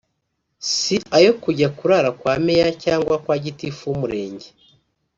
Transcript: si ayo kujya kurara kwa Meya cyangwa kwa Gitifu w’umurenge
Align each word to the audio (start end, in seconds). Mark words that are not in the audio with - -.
si 0.69 0.95
ayo 1.17 1.31
kujya 1.43 1.67
kurara 1.77 2.09
kwa 2.19 2.33
Meya 2.45 2.69
cyangwa 2.83 3.15
kwa 3.23 3.35
Gitifu 3.43 3.81
w’umurenge 3.89 4.47